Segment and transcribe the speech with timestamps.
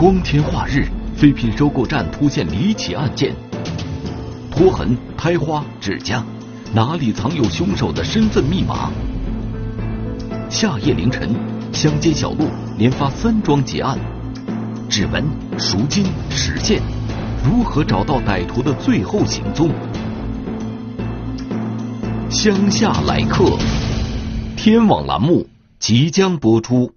[0.00, 0.86] 光天化日，
[1.16, 3.34] 废品收购站突现离奇案件，
[4.48, 6.24] 拖痕、胎花、指甲，
[6.72, 8.92] 哪里藏有凶手的身份密码？
[10.48, 11.34] 夏夜凌晨，
[11.72, 12.44] 乡间小路
[12.78, 13.98] 连发三桩劫案，
[14.88, 15.24] 指纹、
[15.58, 16.80] 赎金、实现，
[17.44, 19.68] 如何找到歹徒的最后行踪？
[22.30, 23.44] 乡下来客，
[24.56, 25.48] 天网栏目
[25.80, 26.92] 即将播出。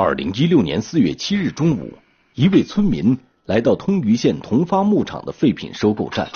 [0.00, 1.92] 二零一六年四月七日中午，
[2.34, 6.28] 一位村民来到通榆县同发牧场的废品收购站，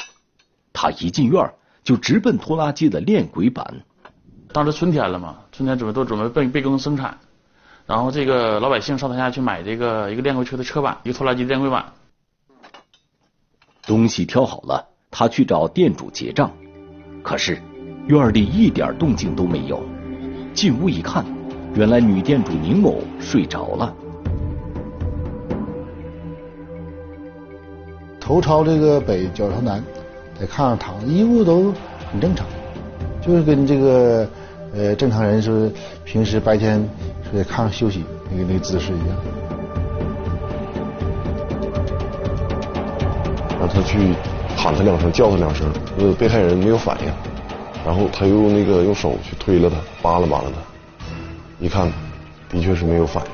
[0.73, 1.49] 他一进院
[1.85, 3.85] 就直奔拖拉机的链轨板。
[4.53, 7.17] 当时春天了嘛，春天准备都准备备备耕生产，
[7.87, 11.93] 然后这个老百姓上他家去买这个一个链轨车的车板，一个拖拉机的链轨板。
[13.87, 16.51] 东西挑好了，他去找店主结账，
[17.23, 17.63] 可是
[18.09, 19.81] 院里一点动静都没有。
[20.53, 21.25] 进屋一看。
[21.75, 23.95] 原来女店主宁某睡着了，
[28.21, 29.83] 头朝这个北，脚朝南，
[30.39, 31.73] 在炕上躺，衣服都
[32.11, 32.47] 很正常，
[33.23, 34.29] 就是跟这个
[34.75, 35.73] 呃正常人是
[36.05, 36.87] 平时白天
[37.31, 39.17] 睡在炕上休息那个那个姿势一样。
[43.59, 44.13] 让他去
[44.57, 45.67] 喊他两声，叫他两声，
[45.99, 47.07] 呃，被害人没有反应，
[47.87, 50.72] 然后他又那个用手去推了他，扒拉扒拉他。
[51.63, 51.89] 一看，
[52.51, 53.31] 的确是没有反应。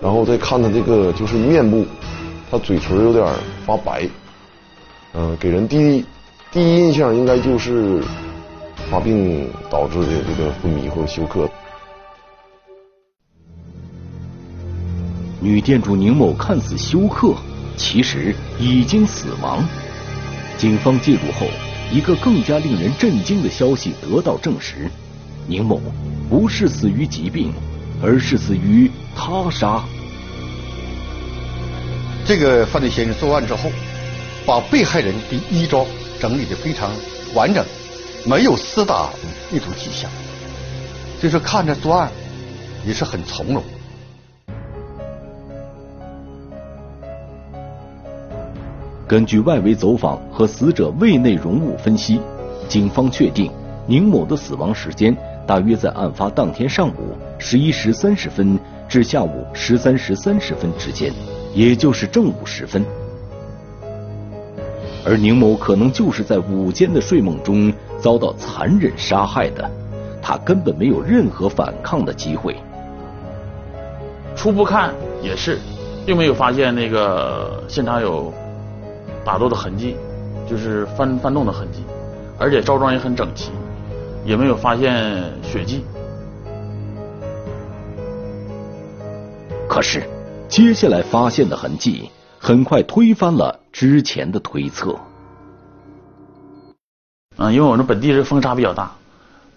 [0.00, 1.84] 然后再看他这个就是面部，
[2.50, 3.22] 他嘴唇有点
[3.66, 4.08] 发白，
[5.12, 6.02] 嗯，给人第一
[6.50, 8.02] 第一印象应该就是
[8.90, 11.46] 发病导致的这个昏迷或者休克。
[15.38, 17.34] 女店主宁某看似休克，
[17.76, 19.62] 其实已经死亡。
[20.56, 21.46] 警方介入后，
[21.92, 24.90] 一个更加令人震惊的消息得到证实。
[25.46, 25.80] 宁某
[26.28, 27.52] 不是死于疾病，
[28.02, 29.84] 而是死于他杀。
[32.26, 33.70] 这个犯罪嫌疑人作案之后，
[34.46, 35.86] 把被害人的衣着
[36.18, 36.90] 整理的非常
[37.34, 37.64] 完整，
[38.26, 39.10] 没有厮打
[39.52, 40.10] 意图迹象，
[41.20, 42.10] 所以说看着作案
[42.86, 43.62] 也是很从容。
[49.06, 52.18] 根据外围走访和死者胃内容物分析，
[52.66, 53.52] 警方确定
[53.86, 55.14] 宁某的死亡时间。
[55.46, 61.12] 大约在案发当天上午十一时三十分至下午十三时三十分之间，
[61.54, 62.84] 也就是正午时分。
[65.06, 69.70] 而宁某可能就是在午间的睡梦中遭到残忍杀害的，
[70.22, 72.56] 他根本没有任何反抗的机会。
[74.34, 75.58] 初步看也是，
[76.06, 78.32] 并没有发现那个现场有
[79.24, 79.94] 打斗的痕迹，
[80.48, 81.84] 就是翻翻动的痕迹，
[82.38, 83.50] 而且着装也很整齐。
[84.24, 85.84] 也没有发现血迹。
[89.68, 90.08] 可是，
[90.48, 94.96] 接下来发现的痕迹很快推翻了之前的推测。
[97.36, 98.92] 嗯，因为我们本地是风沙比较大，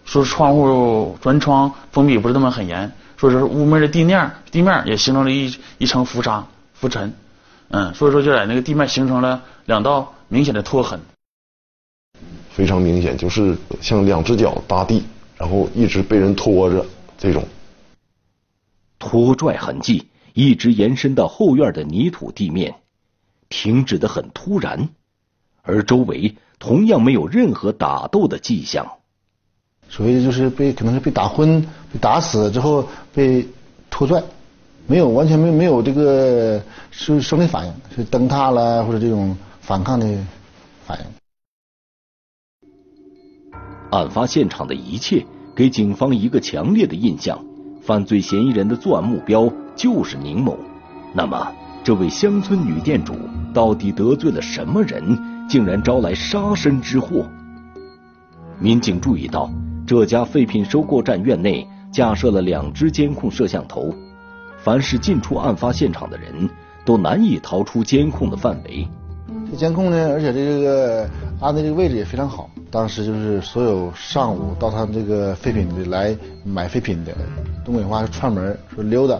[0.05, 7.13] 说窗户砖窗封闭不是那么很严，说是屋面的地面地面也形成了一一层浮沙浮尘，
[7.69, 10.99] 嗯，所以说就在那个地面形成了两道明显的拖痕。
[12.57, 15.03] 非常明显，就是像两只脚搭地，
[15.37, 16.83] 然后一直被人拖着
[17.15, 17.43] 这种
[18.97, 22.73] 拖拽痕迹，一直延伸到后院的泥土地面，
[23.47, 24.89] 停止的很突然，
[25.61, 28.87] 而周围同样没有任何打斗的迹象。
[29.87, 31.61] 所以就是被可能是被打昏、
[31.93, 33.47] 被打死之后被
[33.91, 34.23] 拖拽，
[34.87, 40.07] 没有完全没没有这个是生理反应，是蹬踏了或者这种反抗的
[40.87, 41.05] 反应。
[43.91, 45.25] 案发现场的一切
[45.55, 47.39] 给警方一个强烈的印象：
[47.81, 50.57] 犯罪嫌疑人的作案目标就是宁某。
[51.13, 51.51] 那么，
[51.83, 53.13] 这位乡村女店主
[53.53, 57.25] 到底得罪了什么人，竟然招来杀身之祸？
[58.59, 59.49] 民警注意到，
[59.85, 63.93] 这家废品收购站院内架设了两只监控摄像头，
[64.57, 66.49] 凡是进出案发现场的人
[66.83, 68.85] 都难以逃出监控的范围。
[69.49, 71.07] 这监控呢，而且这个
[71.39, 72.49] 安的这个位置也非常好。
[72.69, 77.15] 当时就是所有上午到他们这个废品的来买废品的，
[77.63, 79.15] 东北话是串门说溜达，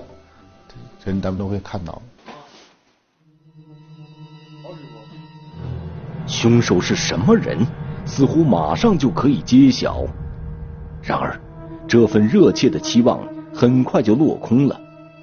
[1.04, 2.02] 这人咱们都会看到。
[6.26, 7.66] 凶手是什么人？
[8.06, 10.06] 似乎马上就可以揭晓。
[11.02, 11.40] 然而，
[11.88, 13.20] 这份热切的期望
[13.54, 14.80] 很快就落空了。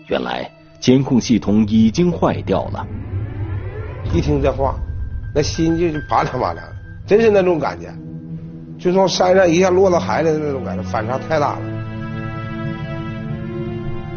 [0.06, 0.50] 原来，
[0.80, 2.86] 监控系统已经坏掉了。
[4.14, 4.76] 一听这话，
[5.34, 6.64] 那心就拔凉拔凉，
[7.06, 7.92] 真是那种感觉，
[8.78, 11.60] 就从山上一下落到海里的那种感觉，反差太大了。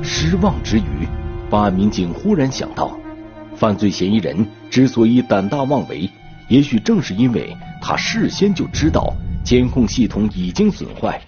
[0.01, 1.07] 失望之余，
[1.49, 2.97] 办案民警忽然想到，
[3.55, 6.09] 犯罪嫌疑人之所以胆大妄为，
[6.47, 9.13] 也许正是因为他事先就知道
[9.43, 11.21] 监控系统已经损坏。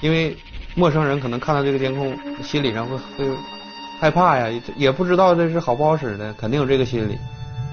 [0.00, 0.36] 因为
[0.76, 3.36] 陌生人可能看到这个监控，心理上会会
[3.98, 7.18] 害怕呀，也不知道这是好不好使的，肯定有这个心理。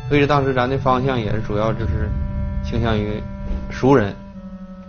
[0.09, 2.09] 所以当时咱的方向也是主要就是
[2.63, 3.21] 倾向于
[3.69, 4.15] 熟人，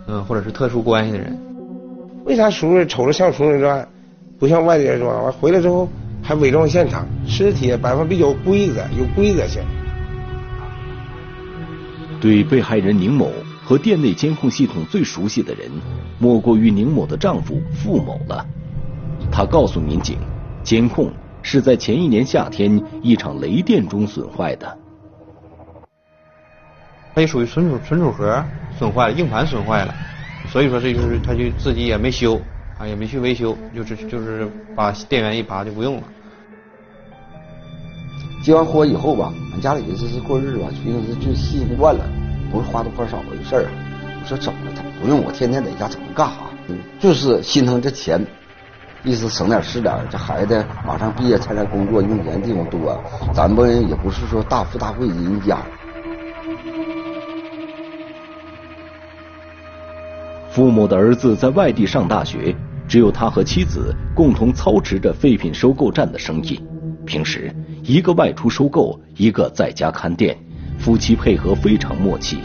[0.07, 1.37] 嗯，或者是特殊关系的人。
[2.25, 3.87] 为啥熟人瞅着像熟人作案，
[4.37, 5.23] 不像外地人作案？
[5.23, 5.89] 完回来之后
[6.21, 9.61] 还伪装现场，尸体摆放比较规则，有规则性。
[12.21, 13.31] 对被害人宁某
[13.63, 15.69] 和店内监控系统最熟悉的人，
[16.17, 18.45] 莫过于宁某的丈夫付某了。
[19.31, 20.17] 他告诉民警，
[20.63, 21.11] 监控
[21.41, 24.77] 是在前一年夏天一场雷电中损坏的。
[27.19, 28.41] 它也属于存储存储盒
[28.77, 29.93] 损坏了，硬盘损坏了。
[30.47, 32.39] 所以说，这就是他就自己也没修
[32.77, 36.03] 啊，也没去维修，就是就是把电源一拔就不用了。
[38.41, 42.09] 结完婚以后吧，俺家里这是过日子吧，觉得是就稀习惯了，
[42.53, 43.65] 不是花多花少的事儿。
[44.21, 44.81] 我说怎么了？
[45.01, 46.49] 不用我天天在家，怎么干哈？
[47.01, 48.25] 就是心疼这钱，
[49.03, 49.93] 意思省点是点。
[50.09, 52.97] 这孩子马上毕业参加工作，用钱地方多，
[53.33, 55.57] 咱们也不是说大富大贵人家。
[60.59, 62.53] 穆某的儿子在外地上大学，
[62.85, 66.59] 只有他和妻子共同操持着废品收购站的生意。
[67.05, 67.49] 平时
[67.81, 70.37] 一个外出收购，一个在家看店，
[70.77, 72.39] 夫妻配合非常默契。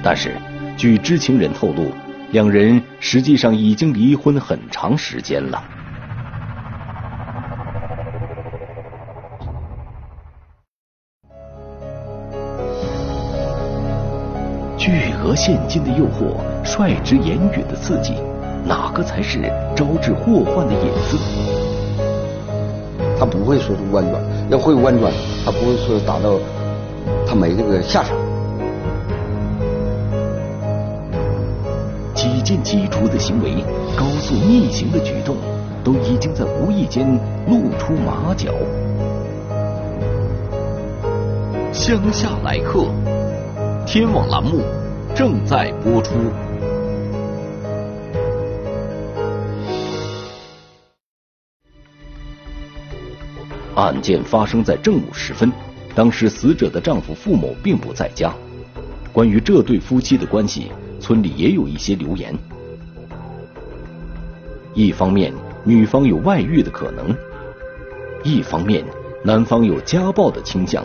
[0.00, 0.36] 但是，
[0.76, 1.90] 据知情人透露，
[2.30, 5.60] 两人实际上已经离婚很长时间了。
[15.20, 16.34] 巨额现金的诱惑，
[16.64, 18.14] 率直言语的刺激，
[18.64, 21.18] 哪个才是招致祸患的引子？
[23.18, 25.12] 他不会说是弯转，要会弯转，
[25.44, 26.38] 他不会说达到
[27.26, 28.16] 他没这个下场。
[32.14, 33.62] 几进几出的行为，
[33.98, 35.36] 高速逆行的举动，
[35.84, 37.06] 都已经在无意间
[37.46, 38.52] 露出马脚。
[41.72, 42.86] 乡下来客。
[43.86, 44.60] 天网栏目
[45.20, 46.14] 正在播出。
[53.76, 55.52] 案件发生在正午时分，
[55.94, 58.34] 当时死者的丈夫付某并不在家。
[59.12, 62.34] 关于这对夫妻的关系，村里也有一些流言。
[64.72, 65.34] 一方面，
[65.64, 67.14] 女方有外遇的可能；
[68.24, 68.82] 一方面，
[69.22, 70.82] 男方有家暴的倾向。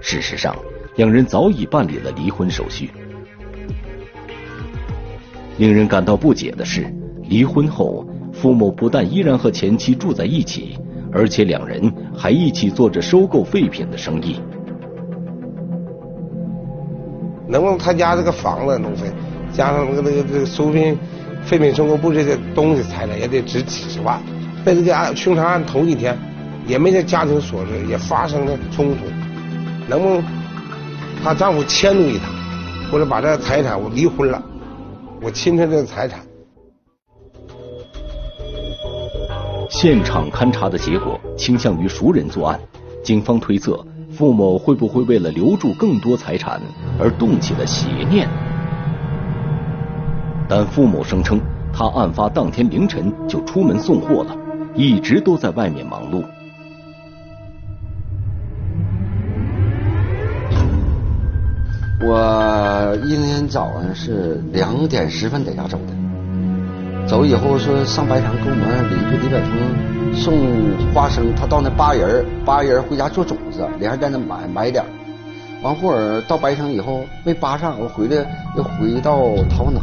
[0.00, 0.56] 事实上。
[0.98, 2.90] 两人早已办理了离婚手续。
[5.56, 6.92] 令人感到不解的是，
[7.22, 10.76] 离婚后，付某不但依然和前妻住在一起，
[11.12, 11.80] 而且两人
[12.16, 14.40] 还一起做着收购废品的生意。
[17.46, 19.06] 能不能他家这个房子弄废，
[19.52, 20.96] 加上那个那个这个收废
[21.44, 24.20] 废品收购部这些东西财产也得值几十万。
[24.64, 26.18] 在这个案凶杀案头几天，
[26.66, 29.04] 也没这家庭琐事，也发生了冲突，
[29.88, 30.37] 能不能？
[31.22, 32.28] 她丈夫迁怒于她，
[32.90, 34.42] 或者把这个财产我离婚了，
[35.20, 36.20] 我侵占这个财产。
[39.70, 42.58] 现场勘查的结果倾向于熟人作案，
[43.04, 46.60] 警方推测付某会不会为了留住更多财产
[46.98, 48.26] 而动起了邪念？
[50.48, 51.38] 但付某声称，
[51.74, 54.34] 他案发当天凌晨就出门送货了，
[54.74, 56.24] 一直都在外面忙碌。
[62.00, 74.84] 我一天早上是两点十分在家走的，走以后说上白城给我们邻居李百峰送花生，他到那扒人，扒人回家做种子，连还在那买买点。
[75.60, 78.24] 完后儿到白城以后没扒上，我回来
[78.56, 79.82] 又回到洮南。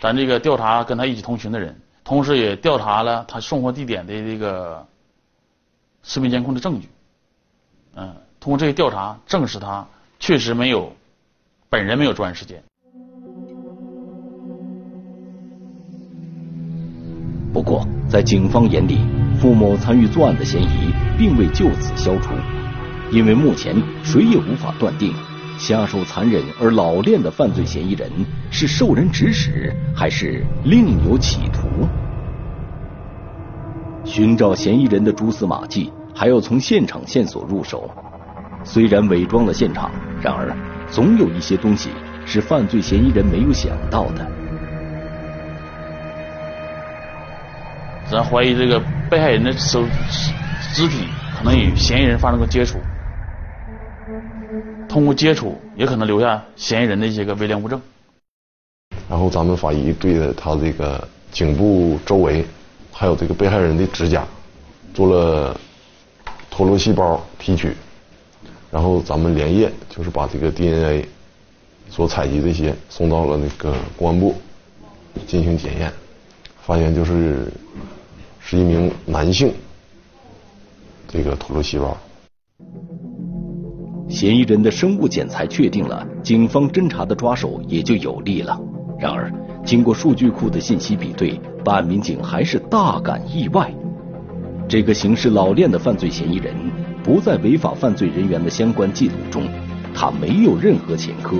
[0.00, 4.86] 咱这个调查跟他一起同行的人，同时也调查了他送货地点的这个
[6.02, 6.88] 视频监控的证据，
[7.94, 8.16] 嗯。
[8.40, 9.86] 通过这个调查，证实他
[10.18, 10.90] 确实没有
[11.68, 12.62] 本人没有作案时间。
[17.52, 19.00] 不过，在警方眼里，
[19.38, 22.32] 付某参与作案的嫌疑并未就此消除。
[23.12, 25.12] 因为目前谁也无法断定
[25.58, 28.08] 下手残忍而老练的犯罪嫌疑人
[28.50, 31.68] 是受人指使，还是另有企图。
[34.04, 37.90] 寻找嫌疑人的蛛丝马迹，还要从现场线索入手。
[38.64, 39.90] 虽然伪装了现场，
[40.22, 40.54] 然而
[40.90, 41.90] 总有一些东西
[42.26, 44.26] 是犯罪嫌疑人没有想到的。
[48.10, 49.82] 咱怀疑这个被害人的手
[50.74, 52.78] 肢体可能与嫌疑人发生过接触，
[54.88, 57.80] 通过接触也可能留下嫌疑人的一些个微量物证。
[59.08, 62.44] 然后咱们法医对着他这个颈部周围，
[62.92, 64.24] 还有这个被害人的指甲，
[64.92, 65.56] 做了
[66.50, 67.76] 脱落细胞提取，
[68.70, 71.04] 然后咱们连夜就是把这个 DNA
[71.88, 74.34] 所采集这些送到了那个公安部
[75.26, 75.92] 进行检验，
[76.62, 77.52] 发现就是
[78.38, 79.52] 是一名男性
[81.08, 81.96] 这个脱落细胞。
[84.08, 88.60] 嫌疑人的生物检材确定了，警方侦查的抓手也就有力了。
[88.98, 89.32] 然而，
[89.64, 93.72] 经过数据库的信息比对，办案民警还是大感意外。
[94.68, 96.54] 这个行事老练的犯罪嫌疑人
[97.10, 99.42] 不在违法犯罪人员的相关记录中，
[99.92, 101.38] 他没有任何前科。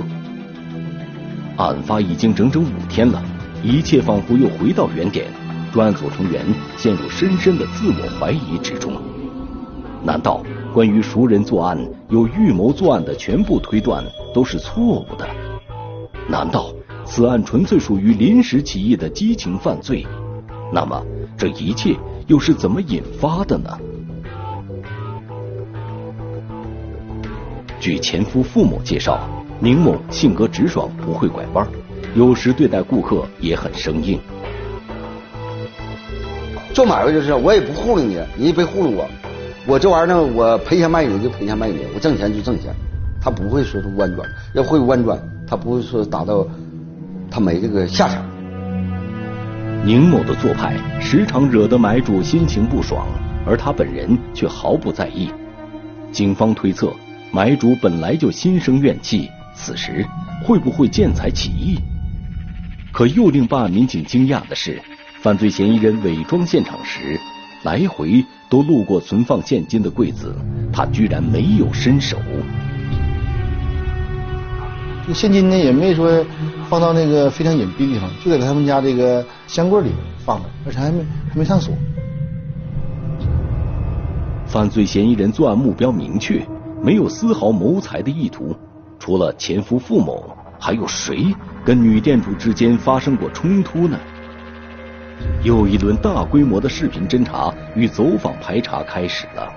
[1.55, 3.23] 案发已经整整五天了，
[3.63, 5.27] 一切仿佛又回到原点，
[5.71, 9.01] 专案组成员陷入深深的自我怀疑之中。
[10.03, 15.25] 难道关于熟人作案、有预谋作案的全部推断都是错误的？
[16.27, 16.65] 难道？
[17.05, 20.05] 此案纯粹属于临时起意的激情犯罪，
[20.73, 21.01] 那么
[21.37, 21.95] 这一切
[22.27, 23.69] 又是怎么引发的呢？
[27.81, 29.27] 据前夫父母介绍，
[29.59, 31.67] 宁某性格直爽，不会拐弯，
[32.13, 34.19] 有时对待顾客也很生硬。
[36.75, 39.09] 做买卖就是，我也不糊弄你，你也别糊弄我，
[39.65, 42.71] 我这玩意儿呢，我赔钱卖你就赔钱卖你，我挣钱就挣钱，
[43.19, 46.47] 他不会说是弯转，要会弯转，他不会说达到。
[47.31, 48.23] 他没这个下场。
[49.83, 53.07] 宁某的做派时常惹得买主心情不爽，
[53.47, 55.31] 而他本人却毫不在意。
[56.11, 56.93] 警方推测，
[57.33, 60.05] 买主本来就心生怨气，此时
[60.43, 61.79] 会不会见财起意？
[62.91, 64.81] 可又令办案民警惊讶的是，
[65.21, 67.17] 犯罪嫌疑人伪装现场时，
[67.63, 70.35] 来回都路过存放现金的柜子，
[70.73, 72.17] 他居然没有伸手。
[75.03, 76.25] 这个现金呢，也没说。
[76.67, 81.73] 放到那个非常隐蔽的地方，就在他们家这个箱柜里放着，而且还没还没上锁。
[84.45, 86.45] 犯罪嫌疑人作案目标明确，
[86.83, 88.55] 没有丝毫谋财的意图。
[88.99, 91.33] 除了前夫傅某，还有谁
[91.65, 93.97] 跟女店主之间发生过冲突呢？
[95.43, 99.51] 又一轮大规模的视频侦查与走访排查开始了。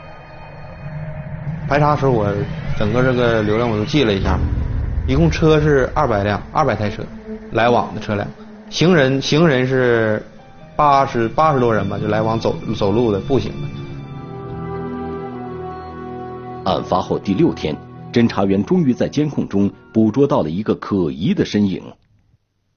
[1.69, 2.31] 排查时候，我
[2.79, 4.39] 整个这个流量我都记了一下。
[5.07, 7.03] 一共车是二百辆，二百台车，
[7.53, 8.27] 来往的车辆，
[8.71, 10.23] 行人行人是
[10.77, 13.69] 八十八十多人吧，就来往走走路的、步行的。
[16.65, 17.77] 案发后第六天，
[18.11, 21.83] 侦查员终于在监控中捕捉到了一个可疑的身影。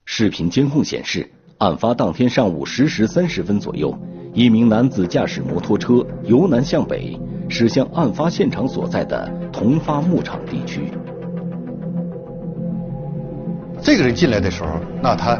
[0.04, 1.30] 视频监控显示，
[1.60, 3.98] 案发当天上午十时三十分左右，
[4.34, 7.18] 一名男子驾驶摩托车由南向北
[7.48, 10.92] 驶向案发现场所在的同发牧场地区。
[13.82, 14.70] 这个人进来的时候，
[15.02, 15.40] 那他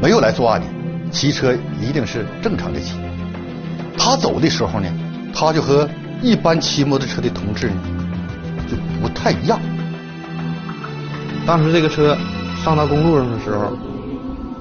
[0.00, 0.66] 没有来作案的，
[1.10, 2.96] 骑车一定是正常的骑。
[3.98, 4.88] 他走的时候呢，
[5.34, 5.88] 他就和
[6.24, 7.76] 一般骑摩托车的同志呢
[8.66, 9.60] 就不太一样。
[11.46, 12.16] 当时这个车
[12.64, 13.76] 上到公路上的时候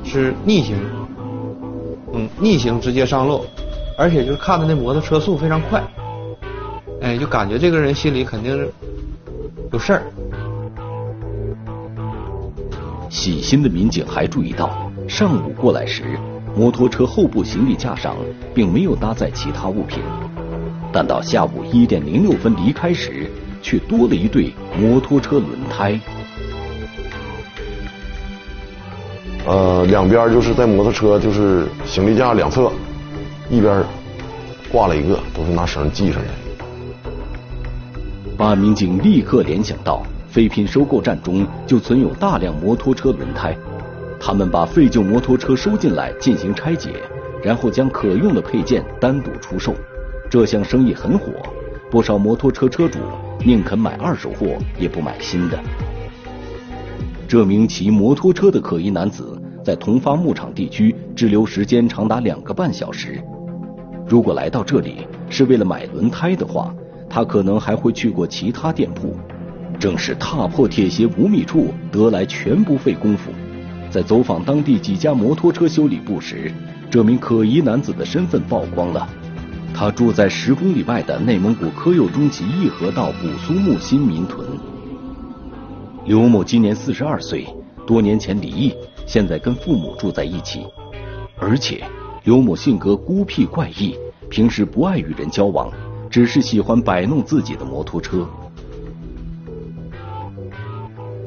[0.04, 0.76] 是逆行，
[2.12, 3.46] 嗯，逆行直接上路，
[3.98, 5.82] 而且就是看他那摩托车速非常快，
[7.02, 8.70] 哎，就感觉这个人心里肯定是
[9.72, 10.04] 有事儿。
[13.10, 16.20] 细心的民警还注意到，上午过来时，
[16.58, 18.18] 摩托车后部行李架上
[18.54, 20.00] 并没有搭载其他物品，
[20.94, 23.28] 但到下午一点零六分离开时，
[23.62, 26.00] 却多了一对摩托车轮胎。
[29.46, 32.72] 呃，两边就是在摩托车就是行李架两侧，
[33.50, 33.84] 一边
[34.72, 36.28] 挂了一个，都是拿绳系上的。
[38.38, 40.04] 办案民警立刻联想到。
[40.30, 43.56] 废品收购站中就存有大量摩托车轮胎，
[44.20, 46.90] 他们把废旧摩托车收进来进行拆解，
[47.44, 49.76] 然后将可用的配件单独出售。
[50.34, 51.32] 这项生意很火，
[51.92, 52.98] 不少摩托车车主
[53.46, 55.60] 宁肯买二手货也不买新的。
[57.28, 63.24] 这名骑摩托车的可疑男子在同发牧场地区滞留时间长达两个半小时。
[64.08, 66.74] 如果来到这里是为了买轮胎的话，
[67.08, 69.16] 他可能还会去过其他店铺。
[69.80, 73.30] 正是踏破铁鞋无觅处，得来全不费工夫。
[73.92, 76.52] 在走访当地几家摩托车修理部时，
[76.90, 79.08] 这名可疑男子的身份曝光了。
[79.74, 84.48] 他住在十公里外的内蒙古科右中旗义河道古苏木新民屯。
[86.06, 87.48] 刘某今年四十二岁，
[87.88, 88.74] 多年前离异，
[89.08, 90.66] 现在跟父母住在一起。
[91.38, 91.84] 而且，
[92.24, 93.98] 刘某性格孤僻怪异，
[94.30, 95.72] 平时不爱与人交往，
[96.10, 98.28] 只是喜欢摆弄自己的摩托车。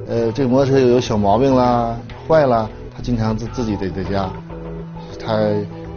[0.06, 1.98] 呃，这摩托车有小毛病啦，
[2.28, 4.30] 坏了，他经常自自己得在家，
[5.18, 5.36] 他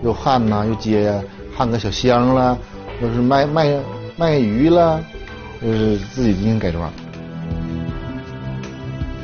[0.01, 1.21] 又焊呐，又接呀，
[1.59, 2.57] 焊个小箱啦，
[3.01, 3.67] 就是卖卖
[4.15, 4.97] 卖鱼啦，
[5.61, 6.89] 就是自己进行改装。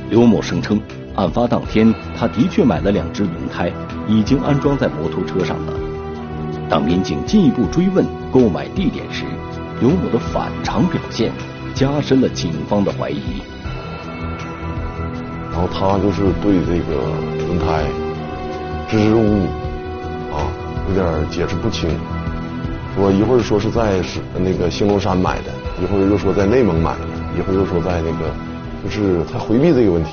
[0.09, 0.77] 刘某声称，
[1.15, 3.71] 案发当天他的确买了两只轮胎，
[4.05, 5.71] 已经安装在摩托车上了。
[6.69, 9.23] 当民警进一步追问购买地点时，
[9.79, 11.31] 刘某的反常表现
[11.73, 13.41] 加深了警方的怀疑。
[15.53, 17.01] 然后他就是对这个
[17.47, 17.85] 轮胎
[18.89, 20.51] 支支吾吾啊，
[20.89, 21.89] 有点解释不清。
[22.95, 25.51] 说一会儿说是在是那个兴隆山买的，
[25.83, 27.01] 一会儿又说在内蒙买的，
[27.37, 28.33] 一会儿又说在那个，
[28.81, 30.11] 就是他回避这个问题。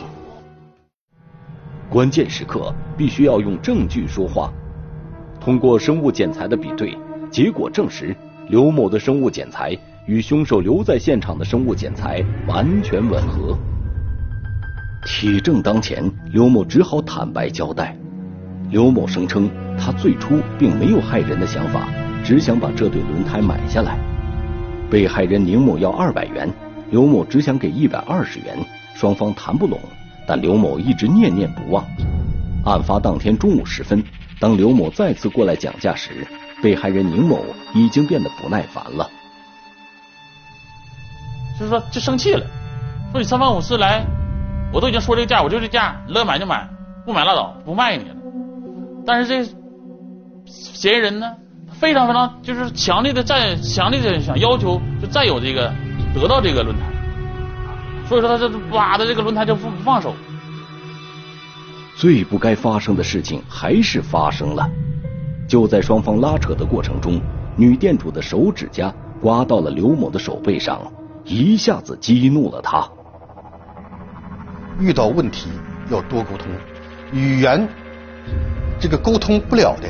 [1.89, 4.53] 关键时刻必须要用证据说话。
[5.41, 6.99] 通过生物检材的比对，
[7.31, 8.17] 结果证实
[8.49, 13.57] 刘某的生物检材与凶手留在现场的生物检材完全吻合。
[15.07, 17.97] 铁证当前，刘某只好坦白交代。
[18.71, 19.49] 刘某声称，
[19.79, 21.87] 他最初并没有害人的想法，
[22.25, 23.99] 只想把这对轮胎买下来。
[24.91, 26.49] 被害人宁某要二百元，
[26.91, 28.57] 刘某只想给一百二十元，
[28.95, 29.79] 双方谈不拢，
[30.27, 31.85] 但刘某一直念念不忘。
[32.65, 34.05] 案发当天中午时分，
[34.39, 36.27] 当刘某再次过来讲价时，
[36.63, 39.11] 被害人宁某已经变得不耐烦了，
[41.59, 42.47] 就是说就生气了，
[43.11, 44.05] 说你三番五次来。
[44.75, 46.67] 我都已经说这个价，我就这价，乐意买就买，
[47.05, 48.17] 不买拉倒，不卖你了。
[49.05, 49.55] 但是这
[50.47, 51.37] 嫌疑人呢，
[51.83, 55.69] 非常非常就是强烈的在强烈的想要求就再有这个
[56.15, 56.85] 得到这个轮胎，
[58.09, 60.15] 所以说他这挖的这个轮胎就不不放手。
[61.97, 64.71] 最不该发生的事情还是发生了，
[65.49, 67.21] 就在双方拉扯的过程中，
[67.57, 70.81] 女店主的手指甲刮到了刘某的手背上，
[71.25, 72.89] 一下子激怒了他。
[74.79, 75.49] 遇到问题
[75.91, 76.47] 要多沟通，
[77.13, 77.69] 语言
[78.79, 79.89] 这个沟通不了的，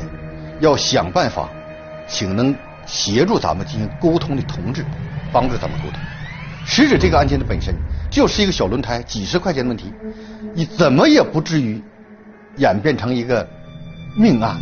[0.59, 1.47] 要想办法，
[2.07, 4.85] 请能协助咱们进行沟通的同志
[5.31, 5.99] 帮助咱们沟通。
[6.65, 7.75] 实质这个案件的本身
[8.09, 9.91] 就是一个小轮胎几十块钱的问题，
[10.55, 11.81] 你怎么也不至于
[12.57, 13.47] 演变成一个
[14.15, 14.55] 命案。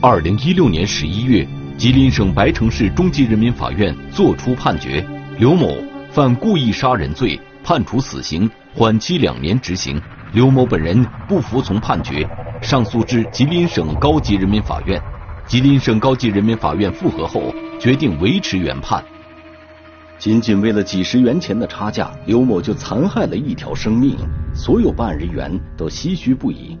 [0.00, 5.04] 二零一六年十一月，吉林省白城市中级人民法院作出判决，
[5.38, 5.74] 刘某
[6.10, 8.48] 犯故意杀人罪，判处死刑。
[8.74, 10.00] 缓期两年执行，
[10.32, 12.24] 刘某本人不服从判决，
[12.62, 15.02] 上诉至吉林省高级人民法院。
[15.48, 19.02] 吉林省高级人民法院复核后，决定维持原判。
[20.18, 24.14] 仅仅为了几十元钱的差价，刘某就残害了一条生命，
[24.54, 26.78] 所有办案人员都唏嘘不已。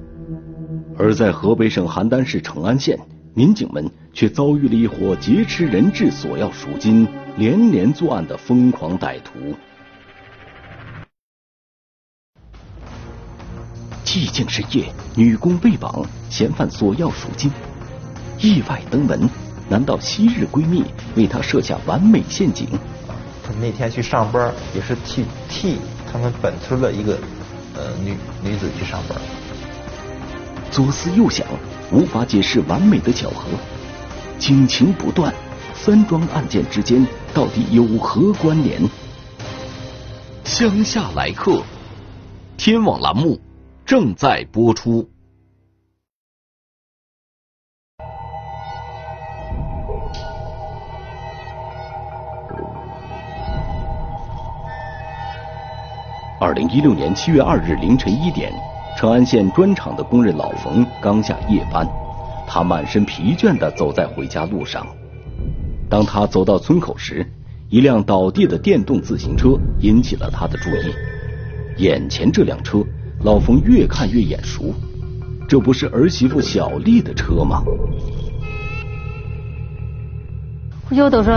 [0.98, 2.98] 而在河北省邯郸市成安县，
[3.32, 9.56] 民警们却遭遇了一伙劫持人质、索要赎金、连连作案的疯狂歹徒。
[14.04, 17.50] 寂静深夜，女工被绑，嫌犯索要赎金，
[18.40, 19.28] 意外登门，
[19.68, 20.84] 难道昔日闺蜜
[21.16, 22.66] 为他设下完美陷阱？
[23.44, 25.78] 他那天去上班，也是替替
[26.10, 27.18] 他们本村的一个
[27.74, 29.18] 呃女女子去上班。
[30.70, 31.46] 左思右想，
[31.90, 33.46] 无法解释完美的巧合，
[34.38, 35.34] 警情不断，
[35.74, 38.80] 三桩案件之间到底有何关联？
[40.44, 41.62] 乡下来客，
[42.56, 43.40] 天网栏目。
[43.86, 45.08] 正在播出。
[56.40, 58.52] 二零一六年七月二日凌晨一点，
[58.96, 61.84] 成安县砖厂的工人老冯刚下夜班，
[62.46, 64.86] 他满身疲倦的走在回家路上。
[65.90, 67.28] 当他走到村口时，
[67.68, 70.94] 一辆倒地的电动自行车引起了他的注意。
[71.82, 72.84] 眼前这辆车。
[73.24, 74.72] 老冯越看越眼熟，
[75.48, 77.64] 这不是儿媳妇小丽的车吗？
[80.88, 81.34] 回去我都说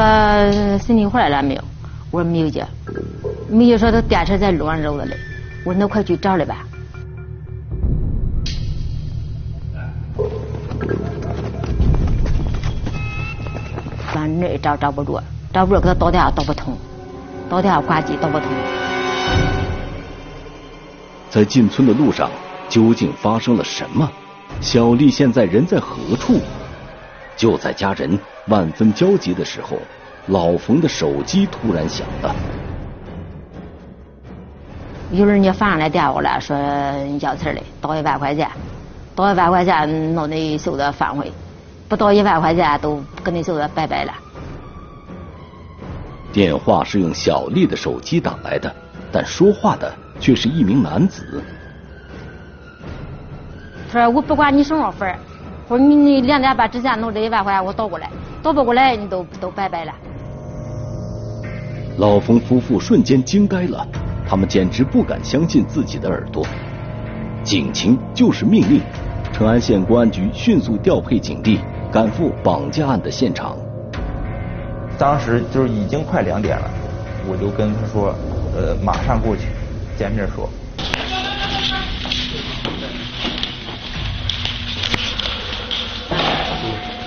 [0.78, 1.64] 孙女回来了没有？
[2.12, 2.64] 我说没有姐，
[3.52, 5.18] 没有说他电车在路上扔着嘞。
[5.66, 6.66] 我说那快去找来吧。
[14.14, 15.22] 反正也找找不着，
[15.54, 16.78] 找不着给他打电话打不通，
[17.50, 18.48] 打电话挂机打不通。
[21.30, 22.30] 在进村的路上，
[22.70, 24.10] 究竟发生了什么？
[24.60, 26.40] 小丽现在人在何处？
[27.38, 29.78] 就在家人万分焦急的时候，
[30.28, 32.36] 老冯的手机突然响了。
[35.12, 36.58] 有人家反上来电话了，说
[37.20, 38.50] 要钱的，打一万块钱，
[39.14, 41.30] 打一万块钱弄你袖子反回，
[41.90, 44.14] 不到一万块钱都跟你袖子拜拜了。
[46.32, 48.74] 电话是用小丽的手机打来的，
[49.12, 51.44] 但说话的却是一名男子。
[53.92, 55.20] 他说：“我不管你什么份儿，
[55.68, 58.10] 我说你你两点半之前弄这一万块钱我倒过来，
[58.42, 59.92] 倒不过来你都都拜拜了。”
[62.00, 63.86] 老冯夫妇瞬间惊呆了，
[64.32, 66.48] 他们简直不敢相信自己的耳朵。
[67.44, 68.80] 警情就是命令，
[69.34, 71.60] 成安县公安局迅速调配警力，
[71.92, 73.58] 赶赴绑架案的现场。
[74.98, 76.72] 当时就是已经快两点了，
[77.28, 78.16] 我就跟他说
[78.56, 79.48] ：“呃，马上过去，
[79.98, 80.50] 见面说。”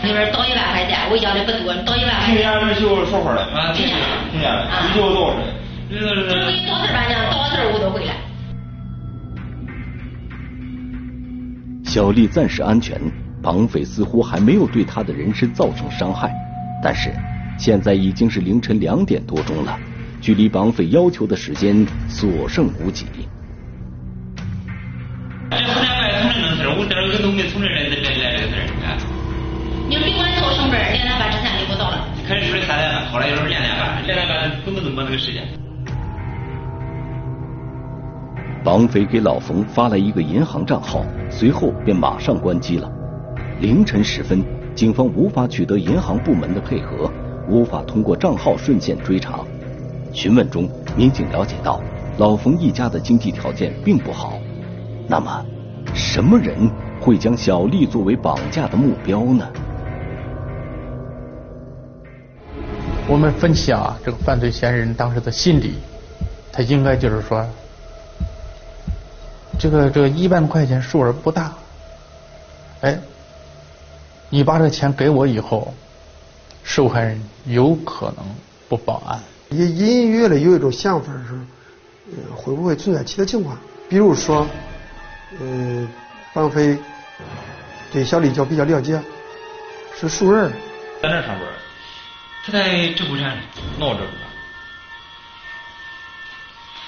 [0.02, 2.36] 那边倒一万块钱，我要的不多，倒一万块钱。
[2.36, 2.74] 听见没？
[2.74, 3.40] 就说话了。
[3.40, 4.04] 啊，听见了。
[4.30, 4.68] 听见了。
[4.82, 5.63] 你就多少人？
[5.90, 8.14] 这给你到事儿吧，娘，到事儿我都回来。
[11.84, 13.00] 小丽暂时安全，
[13.42, 16.32] 绑匪似乎还没有对她的人身造成伤害。
[16.82, 17.12] 但是
[17.58, 19.78] 现在已经是凌晨两点多钟了，
[20.20, 23.06] 距离绑匪要求的时间所剩无几。
[25.50, 28.98] 这后天外从这弄事我这儿都没从这来来来这事儿啊。
[29.88, 32.08] 你别管到上班，两点半之前就不到了。
[32.26, 35.46] 开始说的三点半，后来又说两点半，两点半根本就没那个时间。
[38.64, 42.90] 绑匪给老冯发来一个银行账号，随后便马上关机了。
[43.60, 44.42] 凌晨时分，
[44.74, 47.12] 警方无法取得银行部门的配合，
[47.46, 49.40] 无法通过账号顺线追查。
[50.14, 51.78] 询问中，民警了解到
[52.16, 54.38] 老冯一家的经济条件并不好。
[55.06, 55.44] 那么，
[55.92, 56.56] 什么人
[56.98, 59.46] 会将小丽作为绑架的目标呢？
[63.06, 65.74] 我们分析啊，这个犯罪嫌疑人当时的心理，
[66.50, 67.44] 他应该就是说，
[69.58, 71.52] 这个这个一万块钱数额不大，
[72.80, 72.98] 哎，
[74.28, 75.72] 你把这钱给我以后，
[76.62, 78.24] 受害人有可能
[78.68, 79.20] 不报案。
[79.50, 81.34] 也隐隐约约的有一种想法是，
[82.10, 83.56] 呃，会不会存在其他情况？
[83.88, 84.46] 比如说，
[85.40, 85.88] 呃，
[86.32, 86.76] 绑匪
[87.92, 89.00] 对小李就比较了解，
[89.98, 90.50] 是熟人。
[91.02, 91.40] 在哪上班？
[92.44, 93.38] 他在直播站
[93.78, 94.23] 闹着呢。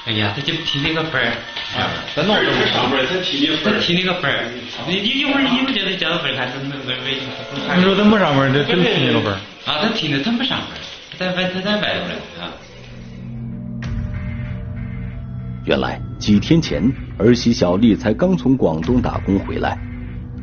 [0.07, 1.35] 哎呀，他就提那个班儿，
[2.15, 4.47] 在闹着上班，他提那他提那个分儿，
[4.87, 7.27] 你你一会儿一会儿叫他交个分儿，看他那个微信。
[7.77, 9.39] 你说他没上班，他真提那个班儿？
[9.67, 10.69] 啊，他提的，他没上班，
[11.11, 12.55] 他在外他在外头嘞啊。
[15.65, 16.89] 原来几天前，
[17.19, 19.77] 儿媳小丽才刚从广东打工回来。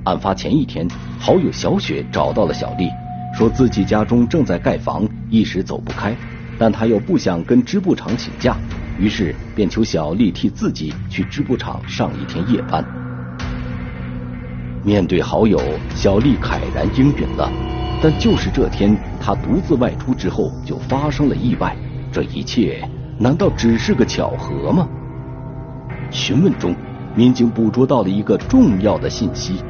[0.04, 0.86] 案发前一天，
[1.18, 2.90] 好友小雪找到了小丽，
[3.34, 6.14] 说自己家中正在盖房，一时走不开，
[6.60, 8.58] 但她又不想跟织布厂请假，
[9.00, 12.84] 于是便求小丽替自己去织布厂上一天夜班。
[14.84, 15.60] 面对好友，
[15.96, 17.52] 小丽慨然应允了。
[18.02, 21.76] 但就是这天，她独自外出之后，就发生了意外。
[22.12, 24.88] 这一切难道只是个巧合吗？
[26.12, 26.76] 询问中，
[27.16, 29.64] 民警捕捉到了一个重要的信息。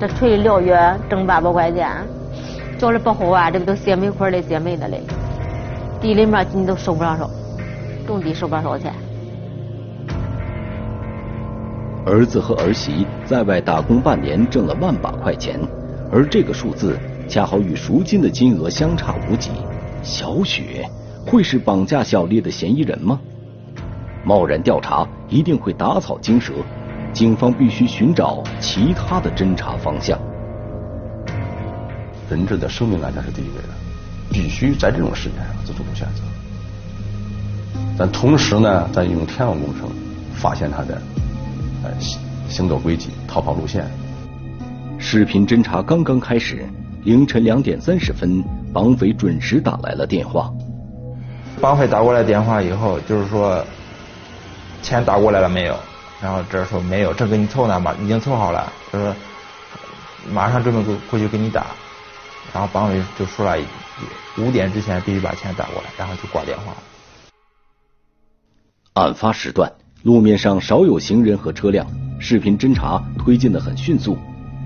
[0.00, 1.88] 这锤燎原挣八百块钱，
[2.78, 5.02] 叫的不好啊，这不都写煤块的写煤的嘞，
[6.02, 7.30] 地里面你都收不上手，
[8.08, 8.92] 种地收不上手钱。
[12.04, 15.60] 儿子和儿媳在外打工半年，挣了万把块钱，
[16.10, 19.52] 而这个数字恰好与赎金的金额相差无几。
[20.02, 20.84] 小雪
[21.24, 23.20] 会是绑架小丽的嫌疑人吗？
[24.24, 26.52] 贸然调查一定会打草惊蛇，
[27.12, 30.18] 警方必须寻找其他的侦查方向。
[32.28, 33.68] 人质的生命安全是第一位的，
[34.32, 36.22] 必须在这种时间上做出选择。
[37.98, 39.88] 但同时呢，咱用天网工程
[40.34, 41.00] 发现他的。
[41.98, 43.84] 行行走轨迹、逃跑路线。
[44.98, 46.64] 视频侦查刚刚开始，
[47.02, 48.40] 凌晨两点三十分，
[48.72, 50.48] 绑匪准时打来了电话。
[51.60, 53.64] 绑匪打过来电话以后，就是说
[54.80, 55.76] 钱打过来了没有？
[56.22, 58.72] 然后这说没有，正给你凑呢嘛，已经凑好了。
[58.92, 59.12] 他说
[60.30, 61.66] 马上准备过过去给你打。
[62.52, 63.56] 然后绑匪就说了
[64.38, 66.78] 五点之前必须把钱打过来，然后就挂电话了。
[68.94, 69.72] 案发时段。
[70.02, 71.86] 路面上少有行人和车辆，
[72.18, 74.18] 视频侦查推进的很迅速。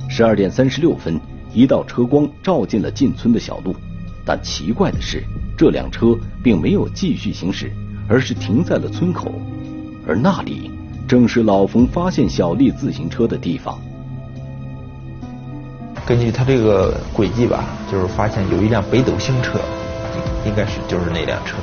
[0.09, 1.21] 十二点三十六分，
[1.53, 3.77] 一道车光照进了进村的小路。
[4.25, 5.23] 但奇怪的是，
[5.55, 7.71] 这辆车并没有继续行驶，
[8.09, 9.31] 而是停在了村口，
[10.07, 10.71] 而那里
[11.07, 13.79] 正是老冯发现小丽自行车的地方。
[16.07, 19.59] 根据他这个轨迹吧，就是发现有一辆北斗星车，
[20.45, 21.57] 应该是就是那辆车。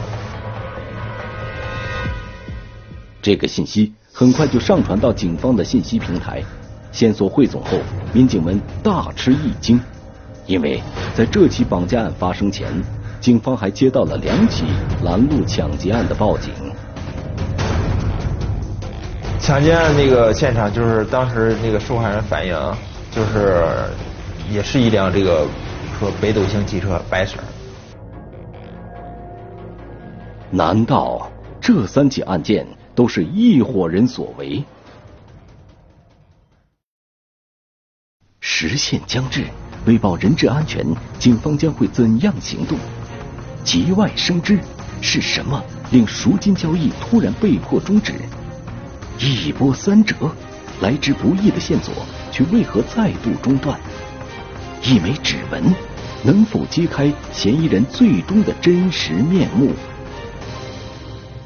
[3.22, 6.44] 这个信息很快就上传到警方的信息平台，
[6.92, 7.78] 线索汇总后，
[8.12, 9.80] 民警们大吃一惊，
[10.46, 10.84] 因为
[11.16, 12.68] 在这起绑架案发生前。
[13.22, 14.66] 警方还接到了两起
[15.06, 16.52] 拦路抢劫案的报警。
[19.40, 22.54] 抢劫案那个现场就是当时那个受害人反映，
[23.10, 23.64] 就是
[24.52, 25.48] 也是一辆这个
[26.00, 27.38] 说北斗星汽车白色。
[30.52, 34.64] 难道这三起案件都是一伙人所为？
[38.40, 39.46] 时限将至，
[39.86, 40.86] 为保人质安全，
[41.18, 42.78] 警方将会怎样行动？
[43.64, 44.60] 节外生枝
[45.02, 48.14] 是什么令赎金交易突然被迫终止？
[49.18, 50.16] 一波三折，
[50.82, 51.94] 来之不易的线索
[52.32, 53.80] 却为何再度中断？
[54.86, 55.64] 一枚指纹
[56.26, 59.72] 能否揭开嫌疑人最终的真实面目？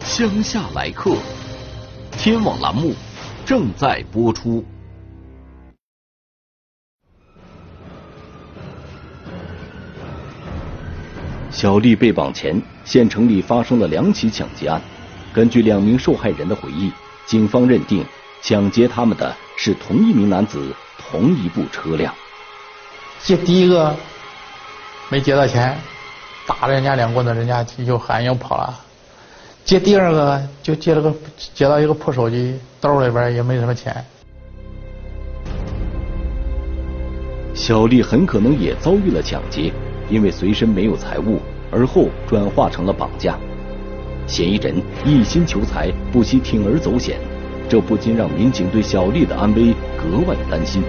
[0.02, 1.15] 乡下来客，
[2.13, 2.95] 天网栏目
[3.45, 4.65] 正在播出。
[11.52, 14.82] 小丽被绑前，县城里发生了两起抢劫案。
[15.32, 16.91] 根据两名受害人的回忆，
[17.28, 18.04] 警方认定
[18.41, 22.12] 抢劫他们的是同一名男子、同一部车辆。
[23.23, 23.95] 劫第一个
[25.10, 25.77] 没劫到钱，
[26.45, 28.80] 打了人家两棍子，人家就喊又跑了。
[29.65, 31.13] 劫第二个就劫了个
[31.53, 34.03] 劫到一个破手机，兜里边也没什么钱。
[37.53, 39.71] 小丽很可能也遭遇了抢劫。
[40.10, 41.38] 因为随身没有财物，
[41.69, 43.38] 而后转化成了绑架。
[44.25, 47.19] 嫌疑人一心求财，不惜铤而走险，
[47.67, 50.82] 这不禁让民警对小丽的安危格外担心。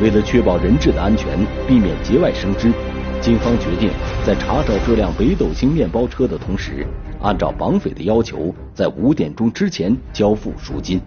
[0.00, 2.72] 为了确保人质的安全，避免节外生枝，
[3.20, 3.90] 警方决定
[4.26, 6.86] 在查找这辆北斗星面包车的同时，
[7.22, 11.00] 按照绑匪的要求，在五点钟之前交付赎金。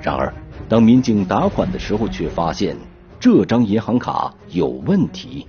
[0.00, 0.32] 然而，
[0.68, 2.76] 当民警打款的时候，却发现
[3.18, 5.46] 这张银行卡有问题。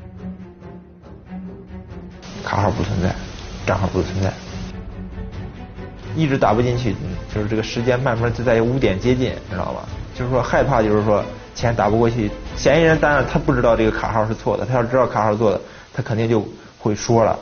[2.43, 3.13] 卡号不存在，
[3.65, 4.33] 账号不存在，
[6.15, 6.95] 一直打不进去，
[7.33, 9.87] 就是这个时间慢慢就在五点接近，知道吧？
[10.15, 12.31] 就是说害怕，就是说钱打不过去。
[12.57, 15.61] 嫌疑人当然他不知道这个卡号是错的，他要知道卡号错的，
[15.93, 16.43] 他肯定就
[16.79, 17.37] 会说了。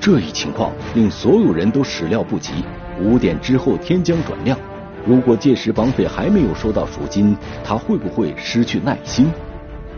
[0.00, 2.64] 这一情况令所有人都始料不及。
[3.00, 4.56] 五点之后天将转亮，
[5.04, 9.28] 如果届时绑匪还没有收到赎金，他会不会失去耐心？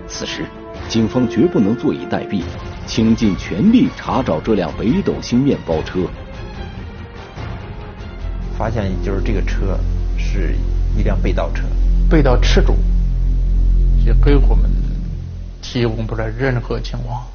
[0.09, 0.47] 此时，
[0.89, 2.43] 警方绝不能坐以待毙。
[2.87, 6.01] 倾尽全力查找这辆北斗星面包车，
[8.57, 9.79] 发现就是这个车
[10.17, 10.57] 是
[10.97, 11.65] 一辆被盗车，
[12.09, 12.75] 被盗车主
[14.09, 14.71] 也给我们
[15.61, 17.27] 提供不了任何情况，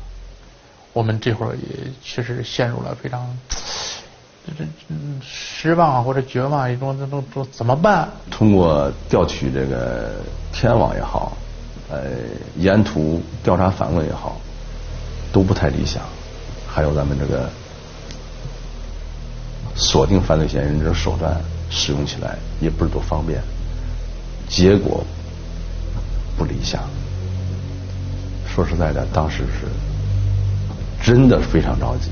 [0.92, 3.38] 我们这会儿也确实陷入了非常
[4.48, 4.66] 这这
[5.22, 8.10] 失望或者绝望一种这种这怎么办？
[8.32, 10.16] 通过调取这个
[10.52, 11.38] 天网也好，
[11.92, 12.02] 呃，
[12.58, 14.42] 沿途调查访问也好。
[15.32, 16.04] 都不太理想，
[16.68, 17.50] 还有咱们这个
[19.76, 23.42] 锁定犯罪嫌疑人这种手段使用起来也不是多方便，
[24.48, 25.04] 结果
[26.38, 26.82] 不理想。
[28.46, 29.68] 说实在的，当时是
[31.02, 32.12] 真的非常着急。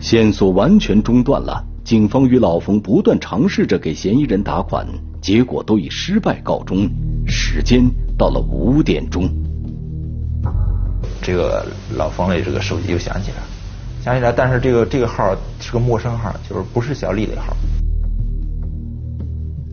[0.00, 4.86] 线索完全中断了，警方与老冯不断尝试着给嫌疑人打款，
[5.20, 6.90] 结果都以失败告终。
[7.26, 7.84] 时间
[8.16, 9.30] 到了五点钟。
[11.22, 13.36] 这个老冯的这个手机又响起来，
[14.02, 17.54] 响起来，但是这个这个号是个陌生号，就是不是小丽的号。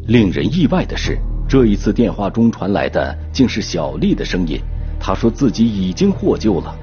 [0.08, 4.60] 令人意外的是，这一次电话中传来的竟是小丽的声音。
[4.99, 6.75] 她说自己已经获救了。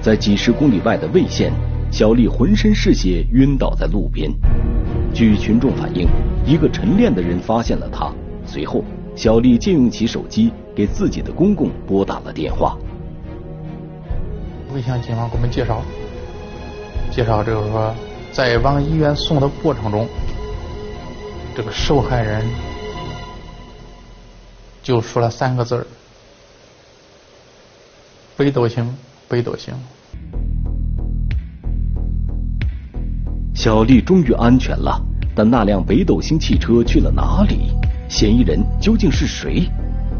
[0.00, 1.52] 在几十公里外的魏县，
[1.90, 4.30] 小丽浑身是血，晕倒在路边。
[5.12, 6.06] 据群众反映，
[6.46, 8.12] 一个晨练的人发现了她。
[8.46, 8.84] 随后，
[9.16, 12.76] 小丽借用起手机给自己的公公拨打了电话。
[14.72, 15.82] 魏县警方给我们介绍，
[17.10, 17.92] 介绍就是说，
[18.30, 20.06] 在往医院送的过程中，
[21.56, 22.44] 这个受害人
[24.84, 25.86] 就说了三个字儿
[28.36, 28.94] ：“北斗星，
[29.26, 29.72] 北斗星。”
[33.54, 35.02] 小丽终于安全了，
[35.34, 37.72] 但那辆北斗星汽车去了哪里？
[38.10, 39.66] 嫌疑人究竟是谁？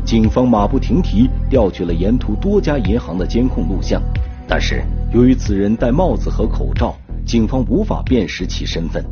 [0.03, 4.03] 警方马不停蹄调取了沿途多家银行的监控录像，
[4.49, 6.97] 但是由于此人戴帽子和口罩，
[7.27, 9.05] 警方无法辨识其身份。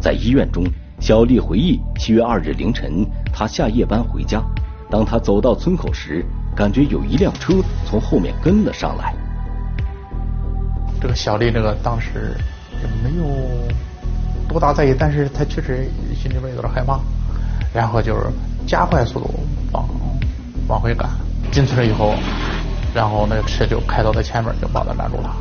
[0.00, 0.64] 在医院中，
[1.00, 4.42] 小丽回忆，七月二日凌晨，他下夜班回家，
[4.90, 7.54] 当他走到村口时，感觉有一辆车
[7.86, 9.14] 从后面跟了上来。
[11.00, 12.36] 这个小丽这个当时
[12.80, 13.24] 也没有
[14.48, 17.00] 多大在意，但是她确实心里边有点害怕，
[17.74, 18.26] 然后就是
[18.66, 19.34] 加快速度
[19.72, 19.88] 往
[20.68, 21.08] 往回赶。
[21.50, 22.14] 进村了以后，
[22.94, 25.36] 然后那个车就开到他前面，就把他拦住了。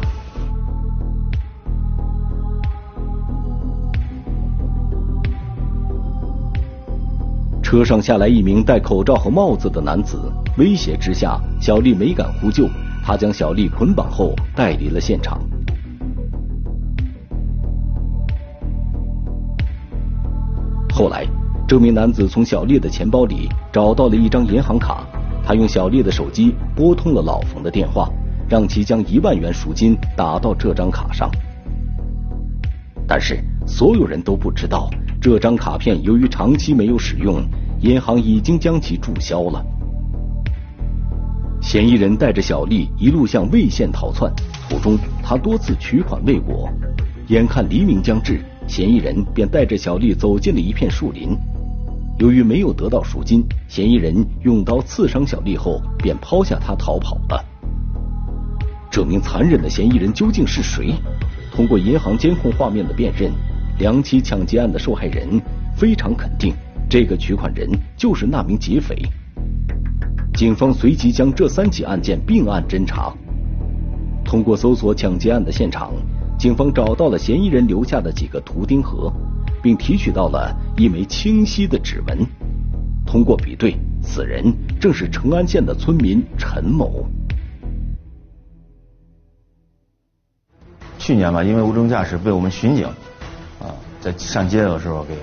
[7.72, 10.20] 车上下来一名戴口罩和帽子的男子，
[10.58, 12.68] 威胁之下，小丽没敢呼救，
[13.02, 15.40] 他将小丽捆绑后带离了现场。
[20.94, 21.26] 后来，
[21.66, 25.08] 这名男子从小丽的钱包里找到了一张银行卡，
[25.42, 28.10] 他用小丽的手机拨通了老冯的电话，
[28.50, 31.32] 让其将一万元赎金打到这张卡上。
[33.08, 34.90] 但是，所有人都不知道，
[35.22, 37.42] 这张卡片由于长期没有使用，
[37.82, 39.66] 银行已经将其注销了。
[41.62, 44.32] 嫌疑人带着小丽一路向魏县逃窜，
[44.70, 46.70] 途中他多次取款未果，
[47.28, 48.42] 眼看黎明将至。
[48.68, 51.36] 嫌疑人便带着小丽走进了一片树林，
[52.20, 57.44] 由于没有得到赎金，嫌疑人用刀刺伤小丽后便抛下她逃跑了。
[58.90, 60.94] 这名残忍的嫌疑人究竟是谁？
[61.52, 63.32] 通过银行监控画面的辨认，
[63.80, 65.42] 两起抢劫案的受害人
[65.76, 66.54] 非常肯定，
[66.92, 69.02] 这个取款人就是那名劫匪。
[70.34, 73.14] 警方随即将这三起案件并案侦查，
[74.26, 75.94] 通过搜索抢劫案的现场。
[76.38, 79.10] 警方找到了嫌疑人留下的几个图钉盒，
[79.64, 82.28] 并提取到了一枚清晰的指纹。
[83.06, 83.74] 通过比对，
[84.04, 87.06] 此人正是成安县的村民陈某。
[90.98, 92.86] 去年吧，因为无证驾驶被我们巡警
[93.62, 95.16] 啊在上街的时候给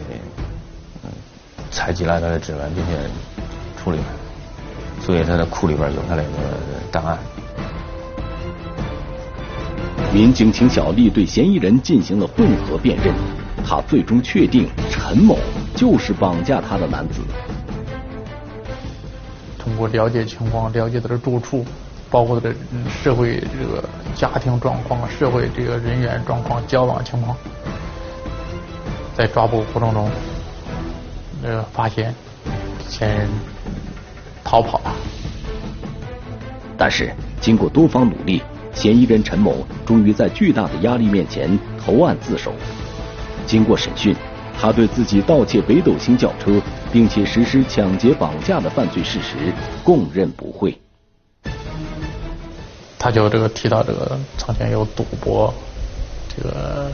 [1.71, 2.93] 采集了他的指纹，并且
[3.77, 4.05] 处理了，
[5.01, 6.25] 所以他的库里边有他的
[6.91, 7.19] 档案。
[10.13, 13.15] 民警请小丽对嫌疑人进行了混合辨认，
[13.67, 15.39] 他最终确定陈某
[15.77, 17.21] 就是绑架他的男子。
[19.59, 21.65] 通过了解情况，了解他的住处，
[22.11, 22.55] 包括他的
[23.03, 27.37] 社会这个家庭状况、社会这个人员状况、交往情况，
[29.15, 30.11] 在抓捕过程中，
[31.43, 32.15] 呃，发现
[32.89, 33.29] 嫌疑人
[34.45, 34.93] 逃跑了。
[36.77, 38.43] 但是经过多方努力。
[38.75, 42.53] 嫌疑人陈某终于在巨大的压力面前投案自首。
[43.45, 44.15] 经过审讯，
[44.57, 46.61] 他对自己盗窃北斗星轿车，
[46.93, 50.81] 并且实施抢劫绑架的犯罪事实供认不讳。
[53.01, 55.53] 他就这个提到这个曾经有赌博，
[56.37, 56.93] 这个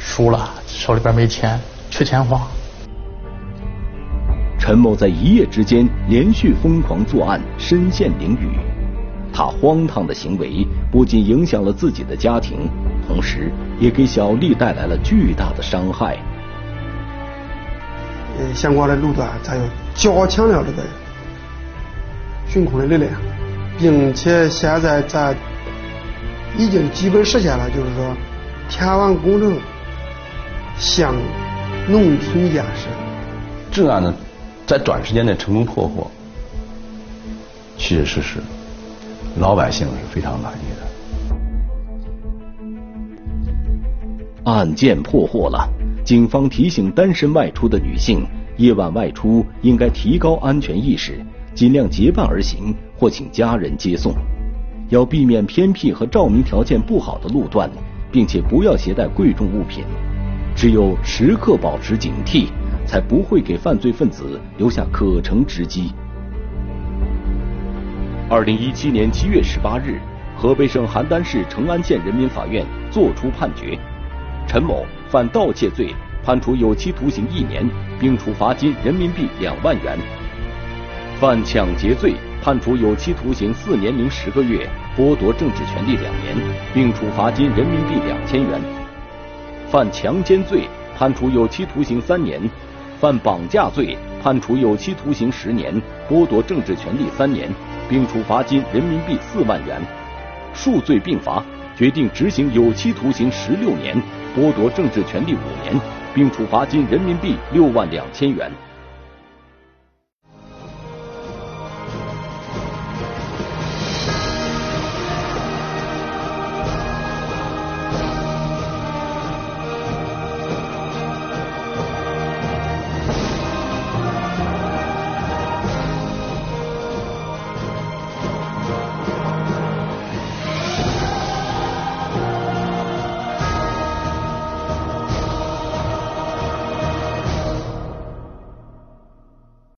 [0.00, 2.48] 输了手里边没钱，缺钱花。
[4.66, 8.48] 陈某在一夜之间连续疯狂作案，身陷囹圄。
[9.30, 12.66] 他荒唐的行为不仅影响了自己的家庭，
[13.06, 16.16] 同时也给小丽带来了巨大的伤害。
[18.38, 19.62] 呃，相关的路段咱又
[19.94, 20.82] 加强了这个
[22.48, 23.12] 巡控的力量，
[23.76, 25.36] 并且现在咱
[26.56, 28.16] 已经基本实现了，就是说
[28.70, 29.58] 天网工程
[30.78, 31.14] 向
[31.86, 32.88] 农村建设。
[33.70, 34.14] 这案呢，
[34.66, 36.10] 在短时间内成功破获，
[37.76, 38.38] 确确实实。
[39.38, 40.86] 老百姓是非常满意的。
[44.44, 45.68] 案件破获了，
[46.04, 51.18] 警方提醒单身外出的女性，夜晚外出应该提高安全意识，
[51.54, 54.14] 尽量结伴而行或请家人接送，
[54.88, 57.70] 要避免偏僻和照明条件不好的路段，
[58.12, 59.84] 并且不要携带贵重物品。
[60.54, 62.46] 只有时刻保持警惕，
[62.86, 65.92] 才不会给犯罪分子留下可乘之机。
[68.30, 70.00] 二零一七年七月十八日，
[70.36, 73.78] 河北省邯郸市成安县人民法院作出判决：
[74.46, 77.68] 陈某犯盗窃罪，判处有期徒刑一年，
[78.00, 79.98] 并处罚金人民币两万元；
[81.20, 86.36] 犯抢劫罪，判处有期徒刑四年零十个月，剥夺政治权利两年，
[86.72, 88.58] 并处罚金人民币两千元；
[89.68, 90.66] 犯强奸罪，
[90.96, 92.40] 判处有期徒刑三年；
[93.04, 95.74] 犯绑架罪，判处有期徒刑十年，
[96.08, 97.50] 剥夺政治权利三年。
[97.86, 99.78] 并处罚金人民币四万元，
[100.54, 101.44] 数罪并罚，
[101.76, 103.94] 决定执行有期徒刑十六年，
[104.34, 105.78] 剥夺政治权利五年，
[106.14, 108.50] 并处罚金人民币六万两千元。